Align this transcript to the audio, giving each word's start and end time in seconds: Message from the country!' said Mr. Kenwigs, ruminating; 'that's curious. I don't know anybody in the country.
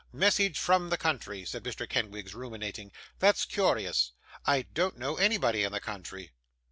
Message 0.13 0.57
from 0.57 0.89
the 0.89 0.97
country!' 0.97 1.45
said 1.45 1.63
Mr. 1.63 1.87
Kenwigs, 1.87 2.33
ruminating; 2.33 2.91
'that's 3.19 3.45
curious. 3.45 4.13
I 4.47 4.63
don't 4.63 4.97
know 4.97 5.17
anybody 5.17 5.63
in 5.63 5.73
the 5.73 5.79
country. 5.79 6.31